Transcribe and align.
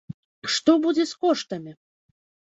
Што 0.53 0.73
будзе 0.85 1.05
з 1.11 1.19
коштамі? 1.25 1.71